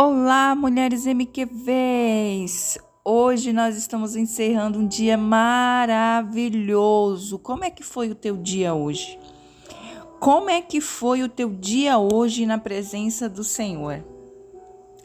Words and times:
Olá, 0.00 0.54
mulheres 0.54 1.06
MQVs! 1.06 2.78
Hoje 3.04 3.52
nós 3.52 3.76
estamos 3.76 4.14
encerrando 4.14 4.78
um 4.78 4.86
dia 4.86 5.18
maravilhoso. 5.18 6.16
Como 7.40 7.64
é 7.64 7.70
que 7.70 7.82
foi 7.82 8.08
o 8.08 8.14
teu 8.14 8.36
dia 8.36 8.72
hoje? 8.74 9.18
Como 10.20 10.48
é 10.48 10.62
que 10.62 10.80
foi 10.80 11.24
o 11.24 11.28
teu 11.28 11.50
dia 11.50 11.98
hoje 11.98 12.46
na 12.46 12.58
presença 12.58 13.28
do 13.28 13.42
Senhor? 13.42 14.04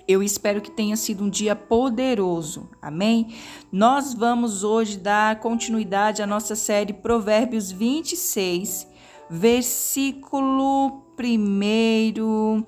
Eu 0.08 0.22
espero 0.22 0.62
que 0.62 0.70
tenha 0.70 0.96
sido 0.96 1.24
um 1.24 1.30
dia 1.30 1.56
poderoso. 1.56 2.70
Amém? 2.80 3.34
Nós 3.72 4.14
vamos 4.14 4.64
hoje 4.64 5.00
dar 5.00 5.40
continuidade 5.40 6.22
à 6.22 6.28
nossa 6.28 6.56
série 6.56 6.94
Provérbios 6.94 7.72
26, 7.72 8.88
versículo 9.28 11.02
1 11.20 12.64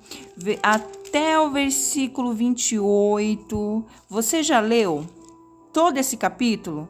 até 1.06 1.38
o 1.38 1.50
versículo 1.50 2.32
28. 2.34 3.84
Você 4.08 4.42
já 4.42 4.58
leu 4.58 5.06
todo 5.72 5.98
esse 5.98 6.16
capítulo? 6.16 6.88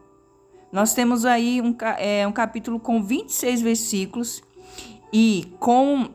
Nós 0.72 0.94
temos 0.94 1.24
aí 1.24 1.60
um, 1.60 1.76
é, 1.98 2.26
um 2.26 2.32
capítulo 2.32 2.80
com 2.80 3.02
26 3.02 3.60
versículos 3.60 4.42
e 5.12 5.52
com 5.60 6.08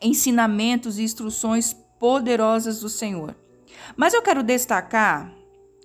ensinamentos 0.00 0.98
e 0.98 1.02
instruções 1.02 1.74
poderosas 1.98 2.80
do 2.80 2.88
Senhor. 2.88 3.34
Mas 3.96 4.14
eu 4.14 4.22
quero 4.22 4.42
destacar 4.42 5.32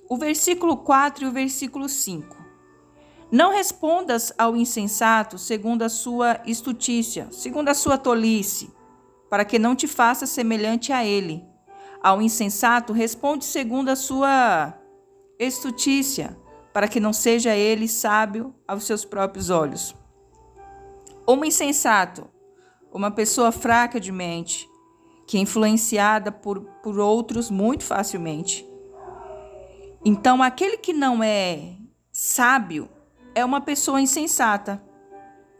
o 0.09 0.17
versículo 0.17 0.77
4 0.77 1.25
e 1.25 1.27
o 1.27 1.31
versículo 1.31 1.89
5. 1.89 2.37
Não 3.31 3.51
respondas 3.51 4.31
ao 4.37 4.55
insensato 4.55 5.37
segundo 5.37 5.83
a 5.83 5.89
sua 5.89 6.41
estutícia, 6.45 7.27
segundo 7.31 7.69
a 7.69 7.73
sua 7.73 7.97
tolice, 7.97 8.69
para 9.31 9.45
que 9.45 9.57
não 9.57 9.77
te 9.77 9.87
faça 9.87 10.25
semelhante 10.25 10.91
a 10.91 11.05
ele. 11.05 11.47
Ao 12.03 12.21
insensato, 12.21 12.91
responde 12.91 13.45
segundo 13.45 13.87
a 13.87 13.95
sua 13.95 14.77
estutícia, 15.39 16.37
para 16.73 16.85
que 16.85 16.99
não 16.99 17.13
seja 17.13 17.55
ele 17.55 17.87
sábio 17.87 18.53
aos 18.67 18.83
seus 18.83 19.05
próprios 19.05 19.49
olhos. 19.49 19.95
Um 21.25 21.45
insensato, 21.45 22.29
uma 22.91 23.09
pessoa 23.09 23.53
fraca 23.53 24.01
de 24.01 24.11
mente, 24.11 24.69
que 25.25 25.37
é 25.37 25.39
influenciada 25.39 26.29
por, 26.29 26.59
por 26.83 26.99
outros 26.99 27.49
muito 27.49 27.85
facilmente. 27.85 28.67
Então, 30.03 30.43
aquele 30.43 30.75
que 30.75 30.91
não 30.91 31.23
é 31.23 31.77
sábio 32.11 32.89
é 33.33 33.45
uma 33.45 33.61
pessoa 33.61 34.01
insensata. 34.01 34.83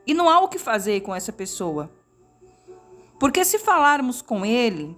E 0.06 0.14
não 0.14 0.30
há 0.30 0.42
o 0.42 0.50
que 0.50 0.60
fazer 0.60 1.00
com 1.00 1.16
essa 1.16 1.32
pessoa. 1.32 2.01
Porque 3.22 3.46
se 3.46 3.60
falarmos 3.60 4.20
com 4.20 4.44
ele, 4.44 4.98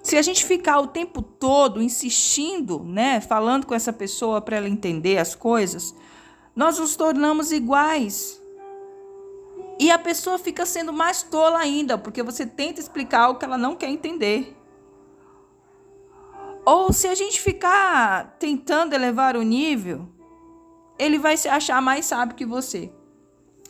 se 0.00 0.16
a 0.16 0.22
gente 0.22 0.44
ficar 0.44 0.78
o 0.78 0.86
tempo 0.86 1.20
todo 1.20 1.82
insistindo, 1.82 2.84
né, 2.84 3.20
falando 3.20 3.66
com 3.66 3.74
essa 3.74 3.92
pessoa 3.92 4.40
para 4.40 4.58
ela 4.58 4.68
entender 4.68 5.18
as 5.18 5.34
coisas, 5.34 5.92
nós 6.54 6.78
nos 6.78 6.94
tornamos 6.94 7.50
iguais. 7.50 8.40
E 9.76 9.90
a 9.90 9.98
pessoa 9.98 10.38
fica 10.38 10.64
sendo 10.64 10.92
mais 10.92 11.20
tola 11.20 11.58
ainda, 11.58 11.98
porque 11.98 12.22
você 12.22 12.46
tenta 12.46 12.78
explicar 12.78 13.22
algo 13.22 13.40
que 13.40 13.44
ela 13.44 13.58
não 13.58 13.74
quer 13.74 13.88
entender. 13.88 14.56
Ou 16.64 16.92
se 16.92 17.08
a 17.08 17.14
gente 17.16 17.40
ficar 17.40 18.36
tentando 18.38 18.94
elevar 18.94 19.36
o 19.36 19.42
nível, 19.42 20.08
ele 20.96 21.18
vai 21.18 21.36
se 21.36 21.48
achar 21.48 21.82
mais 21.82 22.06
sábio 22.06 22.36
que 22.36 22.46
você. 22.46 22.92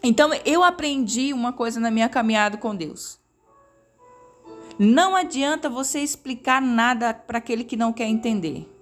Então 0.03 0.31
eu 0.45 0.63
aprendi 0.63 1.33
uma 1.33 1.53
coisa 1.53 1.81
na 1.81 1.91
minha 1.91 2.09
caminhada 2.09 2.57
com 2.57 2.75
Deus. 2.75 3.19
Não 4.79 5.17
adianta 5.17 5.69
você 5.69 6.01
explicar 6.01 6.63
nada 6.63 7.13
para 7.13 7.39
aquele 7.39 7.65
que 7.65 7.77
não 7.77 7.93
quer 7.93 8.07
entender. 8.07 8.73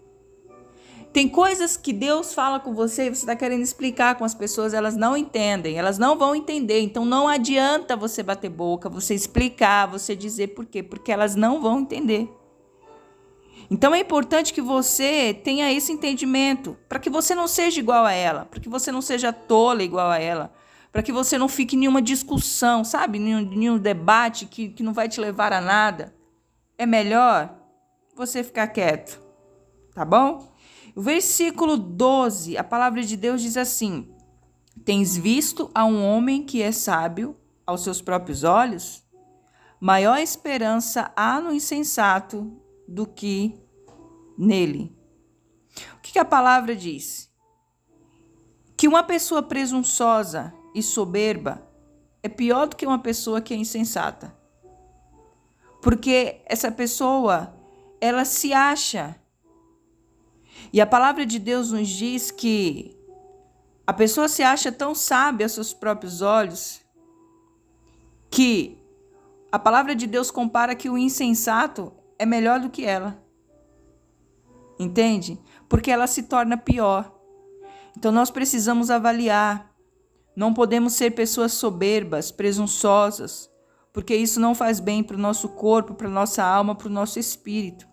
Tem 1.11 1.27
coisas 1.27 1.79
que 1.79 1.95
Deus 1.95 2.35
fala 2.35 2.61
com 2.61 2.75
você 2.75 3.07
e 3.07 3.09
você 3.09 3.23
está 3.23 3.35
querendo 3.35 3.63
explicar 3.63 4.17
com 4.17 4.25
as 4.25 4.35
pessoas, 4.35 4.75
elas 4.75 4.95
não 4.95 5.17
entendem, 5.17 5.79
elas 5.79 5.97
não 5.97 6.19
vão 6.19 6.37
entender. 6.37 6.83
Então 6.83 7.07
não 7.07 7.27
adianta 7.27 7.97
você 7.97 8.23
bater 8.23 8.51
boca, 8.51 8.91
você 8.91 9.15
explicar, 9.15 9.87
você 9.87 10.15
dizer 10.15 10.49
por 10.49 10.67
quê, 10.67 10.83
porque 10.83 11.11
elas 11.11 11.35
não 11.35 11.63
vão 11.63 11.81
entender. 11.81 12.29
Então 13.71 13.95
é 13.95 14.01
importante 14.01 14.53
que 14.53 14.61
você 14.61 15.33
tenha 15.33 15.73
esse 15.73 15.91
entendimento, 15.91 16.77
para 16.87 16.99
que 16.99 17.09
você 17.09 17.35
não 17.35 17.49
seja 17.49 17.81
igual 17.81 18.05
a 18.05 18.13
ela, 18.13 18.45
para 18.45 18.61
que 18.61 18.69
você 18.69 18.93
não 18.93 19.01
seja 19.01 19.33
tola 19.33 19.83
igual 19.83 20.11
a 20.11 20.19
ela, 20.19 20.53
para 20.97 21.03
que 21.03 21.13
você 21.13 21.37
não 21.37 21.47
fique 21.47 21.77
em 21.77 21.81
nenhuma 21.81 22.01
discussão, 22.01 22.83
sabe? 22.83 23.19
Nenhum, 23.19 23.43
nenhum 23.43 23.79
debate 23.79 24.47
que, 24.47 24.71
que 24.71 24.83
não 24.83 24.95
vai 24.95 25.11
te 25.11 25.21
levar 25.21 25.53
a 25.53 25.61
nada. 25.61 26.17
É 26.79 26.87
melhor 26.87 27.55
você 28.15 28.43
ficar 28.43 28.67
quieto, 28.69 29.21
tá 29.95 30.07
bom? 30.07 30.51
O 30.95 31.03
versículo 31.03 31.77
12, 31.77 32.57
a 32.57 32.65
palavra 32.65 33.03
de 33.03 33.15
Deus 33.15 33.43
diz 33.43 33.59
assim: 33.59 34.11
Tens 34.87 35.15
visto 35.15 35.71
a 35.75 35.85
um 35.85 36.03
homem 36.03 36.43
que 36.43 36.63
é 36.63 36.73
sábio 36.73 37.37
aos 37.67 37.85
seus 37.85 38.01
próprios 38.01 38.43
olhos? 38.43 39.05
Maior 39.79 40.17
esperança 40.17 41.13
há 41.15 41.39
no 41.43 41.53
insensato 41.53 42.59
do 42.89 43.07
que 43.07 43.55
nele. 44.39 44.97
O 45.99 46.01
que, 46.01 46.13
que 46.13 46.19
a 46.19 46.25
palavra 46.25 46.75
diz? 46.75 47.31
Que 48.79 48.89
uma 48.89 49.03
pessoa 49.03 49.43
presunçosa 49.43 50.55
e 50.77 50.83
soberba 50.83 51.67
é 52.23 52.29
pior 52.29 52.69
do 52.69 52.77
que 52.77 52.87
uma 52.87 53.01
pessoa 53.01 53.41
que 53.41 53.53
é 53.53 53.57
insensata. 53.57 54.37
Porque 55.83 56.41
essa 56.47 56.71
pessoa, 56.71 57.53
ela 58.01 58.25
se 58.25 58.53
acha 58.53 59.17
e 60.73 60.81
a 60.81 60.87
palavra 60.87 61.25
de 61.25 61.39
Deus 61.39 61.71
nos 61.71 61.89
diz 61.89 62.31
que 62.31 62.97
a 63.87 63.93
pessoa 63.93 64.29
se 64.29 64.43
acha 64.43 64.73
tão 64.73 64.95
sábia 64.95 65.47
aos 65.47 65.53
seus 65.53 65.73
próprios 65.73 66.21
olhos 66.21 66.81
que 68.31 68.79
a 69.51 69.59
palavra 69.59 69.95
de 69.95 70.07
Deus 70.07 70.31
compara 70.31 70.75
que 70.75 70.91
o 70.91 70.99
insensato 70.99 71.93
é 72.19 72.27
melhor 72.27 72.61
do 72.61 72.69
que 72.69 72.85
ela. 72.85 73.23
Entende? 74.79 75.41
Porque 75.69 75.91
ela 75.91 76.07
se 76.07 76.25
torna 76.25 76.57
pior. 76.57 77.13
Então 77.97 78.13
nós 78.13 78.31
precisamos 78.31 78.91
avaliar. 78.91 79.75
Não 80.37 80.53
podemos 80.53 80.93
ser 80.93 81.13
pessoas 81.13 81.55
soberbas, 81.55 82.31
presunçosas, 82.31 83.51
porque 83.91 84.15
isso 84.15 84.39
não 84.39 84.55
faz 84.55 84.79
bem 84.79 85.03
para 85.03 85.17
o 85.17 85.21
nosso 85.21 85.49
corpo, 85.49 85.95
para 85.95 86.07
a 86.07 86.11
nossa 86.11 86.45
alma, 86.45 86.75
para 86.75 86.89
o 86.89 86.93
nosso 86.93 87.19
espírito. 87.19 87.89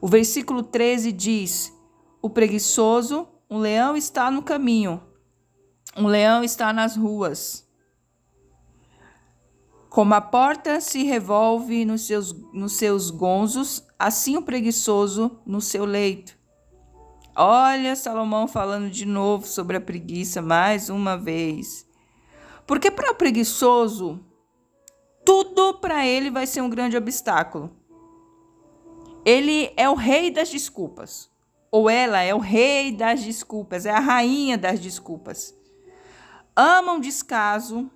O 0.00 0.06
versículo 0.06 0.62
13 0.62 1.10
diz: 1.10 1.76
o 2.22 2.30
preguiçoso, 2.30 3.26
um 3.50 3.58
leão 3.58 3.96
está 3.96 4.30
no 4.30 4.40
caminho, 4.40 5.02
um 5.96 6.06
leão 6.06 6.44
está 6.44 6.72
nas 6.72 6.94
ruas. 6.94 7.68
Como 9.88 10.14
a 10.14 10.20
porta 10.20 10.80
se 10.80 11.02
revolve 11.02 11.84
nos 11.84 12.02
seus, 12.02 12.32
nos 12.52 12.74
seus 12.74 13.10
gonzos, 13.10 13.84
assim 13.98 14.36
o 14.36 14.42
preguiçoso 14.42 15.40
no 15.44 15.60
seu 15.60 15.84
leito. 15.84 16.38
Olha 17.42 17.96
Salomão 17.96 18.46
falando 18.46 18.90
de 18.90 19.06
novo 19.06 19.46
sobre 19.46 19.78
a 19.78 19.80
preguiça 19.80 20.42
mais 20.42 20.90
uma 20.90 21.16
vez. 21.16 21.88
Porque 22.66 22.90
para 22.90 23.12
o 23.12 23.14
preguiçoso, 23.14 24.22
tudo 25.24 25.72
para 25.72 26.06
ele 26.06 26.30
vai 26.30 26.46
ser 26.46 26.60
um 26.60 26.68
grande 26.68 26.98
obstáculo. 26.98 27.74
Ele 29.24 29.72
é 29.74 29.88
o 29.88 29.94
rei 29.94 30.30
das 30.30 30.50
desculpas 30.50 31.30
ou 31.70 31.88
ela 31.88 32.20
é 32.20 32.34
o 32.34 32.38
rei 32.38 32.92
das 32.92 33.22
desculpas, 33.22 33.86
é 33.86 33.90
a 33.90 34.00
rainha 34.00 34.58
das 34.58 34.78
desculpas. 34.78 35.58
Amam 36.54 37.00
descaso. 37.00 37.90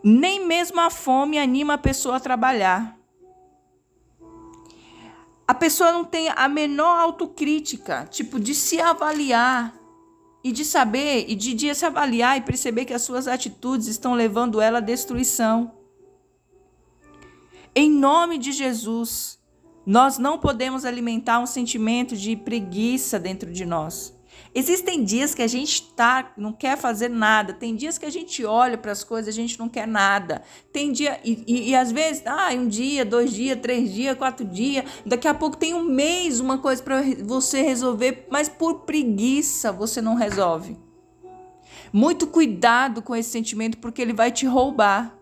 Nem 0.00 0.46
mesmo 0.46 0.80
a 0.80 0.90
fome 0.90 1.40
anima 1.40 1.74
a 1.74 1.78
pessoa 1.78 2.18
a 2.18 2.20
trabalhar. 2.20 2.95
A 5.48 5.54
pessoa 5.54 5.92
não 5.92 6.04
tem 6.04 6.28
a 6.28 6.48
menor 6.48 6.98
autocrítica, 6.98 8.06
tipo, 8.10 8.40
de 8.40 8.54
se 8.54 8.80
avaliar 8.80 9.72
e 10.42 10.50
de 10.50 10.64
saber 10.64 11.26
e 11.28 11.34
de, 11.36 11.54
de 11.54 11.72
se 11.74 11.84
avaliar 11.84 12.36
e 12.36 12.40
perceber 12.40 12.84
que 12.84 12.94
as 12.94 13.02
suas 13.02 13.28
atitudes 13.28 13.86
estão 13.86 14.14
levando 14.14 14.60
ela 14.60 14.78
à 14.78 14.80
destruição. 14.80 15.72
Em 17.74 17.90
nome 17.90 18.38
de 18.38 18.52
Jesus, 18.52 19.38
nós 19.84 20.18
não 20.18 20.38
podemos 20.38 20.84
alimentar 20.84 21.38
um 21.38 21.46
sentimento 21.46 22.16
de 22.16 22.34
preguiça 22.34 23.18
dentro 23.18 23.52
de 23.52 23.64
nós. 23.64 24.15
Existem 24.58 25.04
dias 25.04 25.34
que 25.34 25.42
a 25.42 25.46
gente 25.46 25.82
tá, 25.92 26.32
não 26.34 26.50
quer 26.50 26.78
fazer 26.78 27.10
nada. 27.10 27.52
Tem 27.52 27.76
dias 27.76 27.98
que 27.98 28.06
a 28.06 28.10
gente 28.10 28.42
olha 28.42 28.78
para 28.78 28.90
as 28.90 29.04
coisas, 29.04 29.28
a 29.28 29.36
gente 29.36 29.58
não 29.58 29.68
quer 29.68 29.86
nada. 29.86 30.42
Tem 30.72 30.90
dia 30.92 31.20
e, 31.22 31.44
e, 31.46 31.68
e 31.68 31.76
às 31.76 31.92
vezes, 31.92 32.22
ah, 32.24 32.48
um 32.54 32.66
dia, 32.66 33.04
dois 33.04 33.34
dias, 33.34 33.60
três 33.60 33.92
dias, 33.92 34.16
quatro 34.16 34.46
dias. 34.46 34.86
Daqui 35.04 35.28
a 35.28 35.34
pouco 35.34 35.58
tem 35.58 35.74
um 35.74 35.84
mês 35.84 36.40
uma 36.40 36.56
coisa 36.56 36.82
para 36.82 37.02
você 37.22 37.60
resolver, 37.60 38.26
mas 38.30 38.48
por 38.48 38.86
preguiça 38.86 39.70
você 39.70 40.00
não 40.00 40.14
resolve. 40.14 40.78
Muito 41.92 42.26
cuidado 42.26 43.02
com 43.02 43.14
esse 43.14 43.28
sentimento 43.28 43.76
porque 43.76 44.00
ele 44.00 44.14
vai 44.14 44.32
te 44.32 44.46
roubar. 44.46 45.18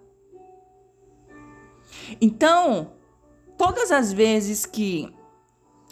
Então, 2.20 2.92
todas 3.58 3.90
as 3.90 4.12
vezes 4.12 4.64
que 4.64 5.12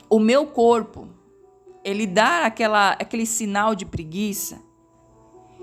o 0.09 0.21
meu 0.21 0.47
corpo 0.47 1.22
ele 1.85 2.07
dá 2.07 2.47
aquela, 2.47 2.93
aquele 2.93 3.27
sinal 3.27 3.75
de 3.75 3.85
preguiça, 3.85 4.61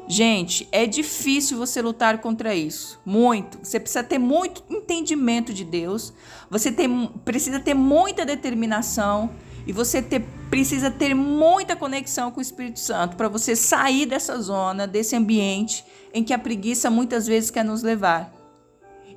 gente, 0.07 0.67
é 0.71 0.85
difícil 0.85 1.57
você 1.57 1.81
lutar 1.81 2.19
contra 2.19 2.53
isso. 2.53 2.99
Muito. 3.05 3.59
Você 3.63 3.79
precisa 3.79 4.03
ter 4.03 4.17
muito 4.17 4.63
entendimento 4.69 5.53
de 5.53 5.63
Deus. 5.63 6.13
Você 6.49 6.71
tem, 6.71 7.07
precisa 7.23 7.59
ter 7.59 7.73
muita 7.73 8.25
determinação. 8.25 9.31
E 9.67 9.71
você 9.71 10.01
ter, 10.01 10.25
precisa 10.49 10.89
ter 10.89 11.13
muita 11.13 11.75
conexão 11.75 12.31
com 12.31 12.39
o 12.39 12.41
Espírito 12.41 12.79
Santo 12.79 13.15
para 13.15 13.27
você 13.27 13.55
sair 13.55 14.05
dessa 14.05 14.39
zona, 14.41 14.87
desse 14.87 15.15
ambiente 15.15 15.85
em 16.13 16.23
que 16.23 16.33
a 16.33 16.39
preguiça 16.39 16.89
muitas 16.89 17.27
vezes 17.27 17.51
quer 17.51 17.63
nos 17.63 17.83
levar. 17.83 18.38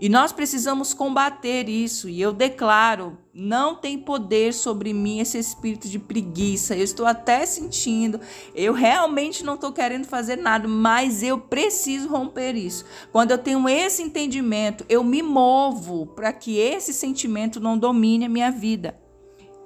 E 0.02 0.08
nós 0.08 0.32
precisamos 0.32 0.92
combater 0.92 1.68
isso. 1.68 2.08
E 2.08 2.20
eu 2.20 2.32
declaro: 2.32 3.16
não 3.32 3.76
tem 3.76 3.96
poder 3.96 4.52
sobre 4.52 4.92
mim 4.92 5.20
esse 5.20 5.38
espírito 5.38 5.88
de 5.88 5.96
preguiça. 5.96 6.74
Eu 6.74 6.82
estou 6.82 7.06
até 7.06 7.46
sentindo, 7.46 8.20
eu 8.52 8.72
realmente 8.72 9.44
não 9.44 9.54
estou 9.54 9.70
querendo 9.70 10.04
fazer 10.04 10.34
nada, 10.34 10.66
mas 10.66 11.22
eu 11.22 11.38
preciso 11.38 12.08
romper 12.08 12.56
isso. 12.56 12.84
Quando 13.12 13.30
eu 13.30 13.38
tenho 13.38 13.68
esse 13.68 14.02
entendimento, 14.02 14.84
eu 14.88 15.04
me 15.04 15.22
movo 15.22 16.06
para 16.06 16.32
que 16.32 16.58
esse 16.58 16.92
sentimento 16.92 17.60
não 17.60 17.78
domine 17.78 18.24
a 18.24 18.28
minha 18.28 18.50
vida. 18.50 18.98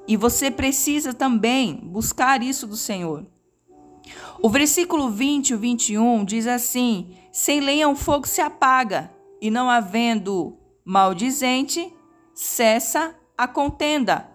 E 0.06 0.18
você 0.18 0.50
precisa 0.50 1.14
também 1.14 1.76
buscar 1.82 2.42
isso 2.42 2.66
do 2.66 2.76
Senhor. 2.76 3.26
O 4.42 4.50
versículo 4.50 5.08
20 5.08 5.52
e 5.52 5.56
21 5.56 6.26
diz 6.26 6.46
assim: 6.46 7.16
Sem 7.32 7.60
lenha 7.60 7.88
o 7.88 7.96
fogo 7.96 8.28
se 8.28 8.42
apaga 8.42 9.15
e 9.40 9.50
não 9.50 9.68
havendo 9.68 10.56
maldizente, 10.84 11.92
cessa 12.34 13.14
a 13.36 13.46
contenda. 13.46 14.30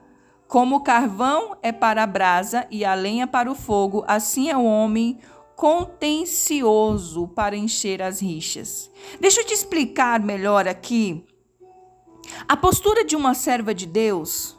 Como 0.48 0.78
o 0.78 0.84
carvão 0.84 1.58
é 1.62 1.72
para 1.72 2.04
a 2.04 2.08
brasa 2.08 2.68
e 2.70 2.84
a 2.84 2.94
lenha 2.94 3.26
para 3.26 3.50
o 3.50 3.56
fogo, 3.56 4.04
assim 4.08 4.50
é 4.50 4.58
o 4.58 4.66
homem 4.66 5.20
contencioso 5.56 7.28
para 7.30 7.56
encher 7.56 8.02
as 8.02 8.22
rixas. 8.22 8.92
Deixa 9.20 9.42
eu 9.42 9.46
te 9.46 9.54
explicar 9.54 10.20
melhor 10.20 10.68
aqui. 10.68 11.26
A 12.48 12.58
postura 12.58 13.06
de 13.06 13.16
uma 13.16 13.34
serva 13.34 13.74
de 13.74 13.86
Deus 13.86 14.58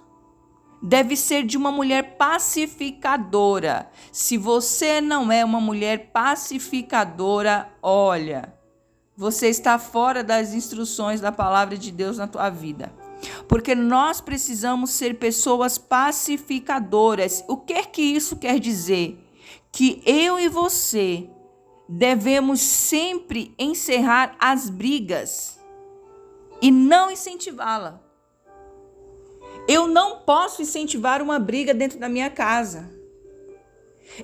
deve 0.83 1.17
ser 1.17 1.45
de 1.45 1.57
uma 1.57 1.71
mulher 1.71 2.17
pacificadora. 2.17 3.91
Se 4.11 4.37
você 4.37 5.01
não 5.01 5.31
é 5.31 5.45
uma 5.45 5.61
mulher 5.61 6.11
pacificadora, 6.13 7.71
olha, 7.83 8.55
você 9.17 9.49
está 9.49 9.79
fora 9.79 10.25
das 10.25 10.55
instruções 10.55 11.21
da 11.21 11.31
palavra 11.31 11.77
de 11.77 11.91
Deus 11.91 12.19
na 12.19 12.27
tua 12.27 12.49
vida. 12.51 12.93
Porque 13.47 13.75
nós 13.75 14.21
precisamos 14.21 14.91
ser 14.91 15.19
pessoas 15.19 15.79
pacificadoras. 15.79 17.45
O 17.47 17.57
que 17.57 17.73
é 17.73 17.85
que 17.85 18.03
isso 18.03 18.37
quer 18.37 18.59
dizer? 18.59 19.19
Que 19.71 20.03
eu 20.05 20.39
e 20.39 20.49
você 20.49 21.29
devemos 21.89 22.61
sempre 22.61 23.55
encerrar 23.59 24.35
as 24.41 24.69
brigas 24.71 25.61
e 26.61 26.71
não 26.71 27.11
incentivá-la. 27.11 28.01
Eu 29.69 29.87
não 29.87 30.21
posso 30.21 30.63
incentivar 30.63 31.23
uma 31.23 31.39
briga 31.39 31.73
dentro 31.73 31.99
da 31.99 32.09
minha 32.09 32.31
casa. 32.31 32.91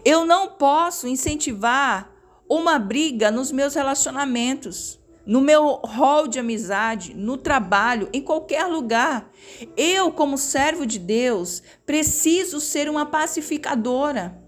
Eu 0.04 0.24
não 0.24 0.48
posso 0.48 1.06
incentivar 1.06 2.10
uma 2.48 2.78
briga 2.78 3.30
nos 3.30 3.52
meus 3.52 3.74
relacionamentos, 3.74 4.98
no 5.26 5.42
meu 5.42 5.80
rol 5.84 6.26
de 6.26 6.38
amizade, 6.38 7.14
no 7.14 7.36
trabalho, 7.36 8.08
em 8.12 8.22
qualquer 8.22 8.64
lugar. 8.64 9.30
Eu, 9.76 10.10
como 10.10 10.38
servo 10.38 10.86
de 10.86 10.98
Deus, 10.98 11.62
preciso 11.84 12.60
ser 12.60 12.88
uma 12.88 13.04
pacificadora. 13.04 14.42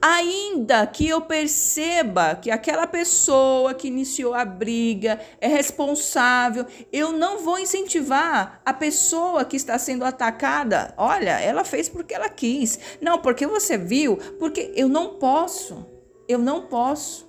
Ainda 0.00 0.86
que 0.86 1.08
eu 1.08 1.20
perceba 1.20 2.36
que 2.36 2.50
aquela 2.50 2.86
pessoa 2.86 3.74
que 3.74 3.88
iniciou 3.88 4.32
a 4.32 4.44
briga 4.44 5.20
é 5.40 5.48
responsável, 5.48 6.64
eu 6.92 7.12
não 7.12 7.40
vou 7.40 7.58
incentivar 7.58 8.62
a 8.64 8.72
pessoa 8.72 9.44
que 9.44 9.56
está 9.56 9.78
sendo 9.78 10.04
atacada. 10.04 10.94
Olha, 10.96 11.40
ela 11.40 11.64
fez 11.64 11.88
porque 11.88 12.14
ela 12.14 12.28
quis. 12.28 12.78
Não, 13.00 13.18
porque 13.18 13.46
você 13.46 13.76
viu, 13.76 14.16
porque 14.38 14.72
eu 14.76 14.88
não 14.88 15.18
posso. 15.18 15.93
Eu 16.28 16.38
não 16.38 16.62
posso. 16.62 17.28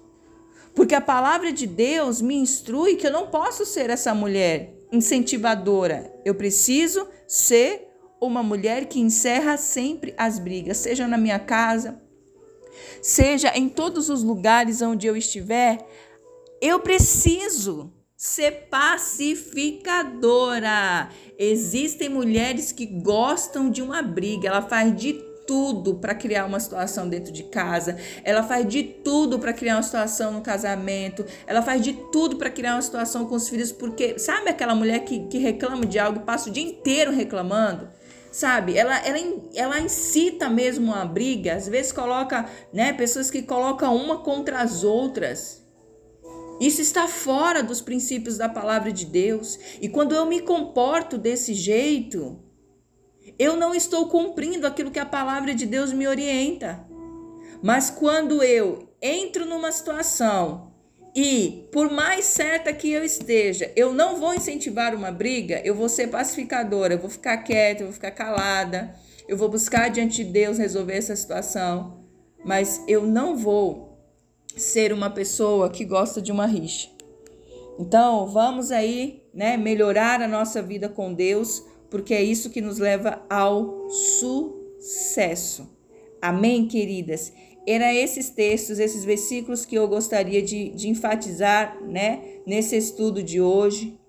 Porque 0.74 0.94
a 0.94 1.02
palavra 1.02 1.54
de 1.54 1.66
Deus 1.66 2.22
me 2.22 2.36
instrui 2.36 2.96
que 2.96 3.08
eu 3.08 3.12
não 3.12 3.28
posso 3.28 3.66
ser 3.66 3.90
essa 3.90 4.14
mulher 4.14 4.74
incentivadora. 4.92 6.14
Eu 6.24 6.36
preciso 6.36 7.08
ser 7.28 7.88
uma 8.20 8.44
mulher 8.44 8.86
que 8.86 9.00
encerra 9.00 9.58
sempre 9.58 10.14
as 10.18 10.40
brigas, 10.40 10.78
seja 10.78 11.08
na 11.08 11.18
minha 11.18 11.40
casa, 11.40 12.02
seja 13.02 13.52
em 13.56 13.70
todos 13.70 14.10
os 14.10 14.24
lugares 14.24 14.82
onde 14.82 15.08
eu 15.08 15.16
estiver. 15.16 15.78
Eu 16.62 16.80
preciso 16.80 17.94
ser 18.18 18.68
pacificadora. 18.70 21.10
Existem 21.38 22.10
mulheres 22.10 22.72
que 22.72 22.86
gostam 22.86 23.70
de 23.70 23.82
uma 23.82 24.02
briga, 24.02 24.48
ela 24.48 24.62
faz 24.62 24.96
de 24.96 25.22
tudo 25.48 25.96
para 25.96 26.14
criar 26.16 26.46
uma 26.46 26.60
situação 26.60 27.08
dentro 27.08 27.32
de 27.32 27.44
casa, 27.44 27.98
ela 28.24 28.44
faz 28.44 28.68
de 28.68 28.84
tudo 28.84 29.40
para 29.40 29.54
criar 29.54 29.76
uma 29.76 29.84
situação 29.84 30.32
no 30.32 30.42
casamento, 30.42 31.26
ela 31.48 31.62
faz 31.62 31.82
de 31.82 31.94
tudo 32.12 32.38
para 32.38 32.50
criar 32.50 32.76
uma 32.76 32.82
situação 32.82 33.26
com 33.26 33.36
os 33.36 33.48
filhos, 33.48 33.72
porque 33.72 34.20
sabe 34.20 34.50
aquela 34.50 34.76
mulher 34.76 35.00
que, 35.00 35.28
que 35.28 35.38
reclama 35.38 35.86
de 35.86 36.00
algo, 36.00 36.22
passa 36.22 36.50
o 36.50 36.54
dia 36.54 36.64
inteiro 36.64 37.12
reclamando? 37.12 37.88
Sabe, 38.32 38.78
ela, 38.78 38.98
ela, 38.98 39.18
ela 39.54 39.80
incita 39.80 40.50
mesmo 40.50 40.92
uma 40.92 41.06
briga, 41.06 41.56
às 41.56 41.70
vezes 41.70 41.94
coloca, 41.94 42.46
né, 42.74 42.92
pessoas 42.92 43.32
que 43.32 43.42
colocam 43.42 43.96
uma 43.96 44.18
contra 44.18 44.60
as 44.60 44.84
outras. 44.84 45.66
Isso 46.60 46.82
está 46.82 47.08
fora 47.08 47.64
dos 47.64 47.82
princípios 47.82 48.38
da 48.38 48.48
palavra 48.48 48.92
de 48.92 49.06
Deus. 49.06 49.58
E 49.82 49.88
quando 49.88 50.16
eu 50.16 50.26
me 50.26 50.42
comporto 50.42 51.18
desse 51.18 51.54
jeito, 51.54 52.38
eu 53.38 53.56
não 53.56 53.74
estou 53.74 54.08
cumprindo 54.08 54.68
aquilo 54.68 54.92
que 54.92 55.00
a 55.00 55.06
palavra 55.06 55.54
de 55.54 55.66
Deus 55.66 55.92
me 55.92 56.08
orienta. 56.08 56.86
Mas 57.62 57.90
quando 57.90 58.44
eu 58.44 58.90
entro 59.02 59.46
numa 59.46 59.72
situação 59.72 60.72
e, 61.16 61.68
por 61.72 61.90
mais 61.90 62.26
certa 62.26 62.74
que 62.74 62.92
eu 62.92 63.04
esteja, 63.04 63.72
eu 63.76 63.94
não 63.94 64.18
vou 64.18 64.34
incentivar 64.34 64.94
uma 64.94 65.12
briga, 65.12 65.62
eu 65.64 65.74
vou 65.74 65.90
ser 65.90 66.08
pacificadora, 66.08 66.94
eu 66.94 67.00
vou 67.00 67.10
ficar 67.10 67.38
quieta, 67.38 67.82
eu 67.82 67.88
vou 67.88 67.94
ficar 67.94 68.12
calada, 68.12 68.96
eu 69.28 69.38
vou 69.38 69.50
buscar 69.50 69.90
diante 69.90 70.24
de 70.24 70.32
Deus 70.32 70.58
resolver 70.58 70.96
essa 70.96 71.16
situação, 71.16 72.04
mas 72.44 72.84
eu 72.88 73.08
não 73.08 73.36
vou 73.36 73.98
ser 74.56 74.94
uma 74.94 75.10
pessoa 75.10 75.70
que 75.70 75.84
gosta 75.84 76.22
de 76.22 76.32
uma 76.32 76.46
rixa. 76.46 76.90
Então, 77.80 78.28
vamos 78.28 78.72
aí, 78.72 79.24
né, 79.34 79.58
melhorar 79.58 80.22
a 80.22 80.28
nossa 80.28 80.62
vida 80.62 80.88
com 80.88 81.14
Deus 81.14 81.64
porque 81.90 82.14
é 82.14 82.24
isso 82.24 82.50
que 82.50 82.62
nos 82.62 82.78
leva 82.80 83.24
ao 83.30 83.90
sucesso. 83.90 85.70
Amém, 86.22 86.68
queridas? 86.68 87.32
Era 87.68 87.94
esses 87.94 88.30
textos, 88.30 88.80
esses 88.80 89.04
versículos 89.04 89.66
que 89.66 89.76
eu 89.76 89.88
gostaria 89.88 90.42
de, 90.42 90.70
de 90.70 90.88
enfatizar, 90.88 91.82
né, 91.84 92.40
nesse 92.46 92.76
estudo 92.76 93.24
de 93.24 93.42
hoje. 93.42 94.00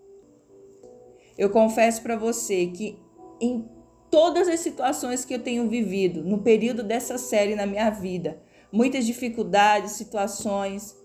Eu 1.39 1.51
confesso 1.51 2.03
para 2.03 2.17
você 2.17 2.67
que 2.67 2.99
em 3.41 3.69
todas 4.11 4.49
as 4.49 4.61
situações 4.61 5.25
que 5.25 5.35
eu 5.35 5.39
tenho 5.39 5.69
vivido 5.69 6.23
no 6.23 6.39
período 6.39 6.83
dessa 6.83 7.19
série 7.19 7.55
na 7.55 7.67
minha 7.67 7.91
vida, 7.91 8.41
muitas 8.73 9.07
dificuldades, 9.07 9.93
situações, 9.93 10.97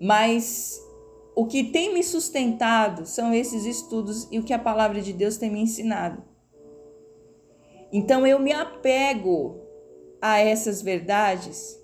mas 0.00 0.80
o 1.34 1.46
que 1.46 1.64
tem 1.64 1.94
me 1.94 2.02
sustentado 2.02 3.06
são 3.06 3.32
esses 3.32 3.64
estudos 3.64 4.28
e 4.30 4.38
o 4.38 4.42
que 4.42 4.52
a 4.52 4.58
palavra 4.58 5.00
de 5.00 5.12
Deus 5.12 5.36
tem 5.36 5.50
me 5.50 5.60
ensinado. 5.60 6.22
Então 7.92 8.26
eu 8.26 8.38
me 8.38 8.52
apego 8.52 9.60
a 10.20 10.38
essas 10.38 10.82
verdades 10.82 11.81